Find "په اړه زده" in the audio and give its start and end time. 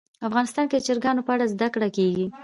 1.27-1.67